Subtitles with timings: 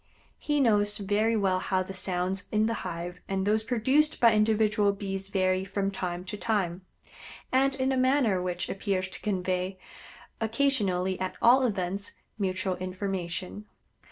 [0.39, 4.93] He knows very well how the sounds in the hive and those produced by individual
[4.93, 6.83] Bees vary from time to time,
[7.51, 9.77] and in a manner which appears to convey,
[10.39, 13.67] occasionally at all events, mutual information.